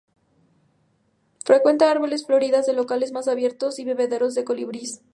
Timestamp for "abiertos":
3.27-3.77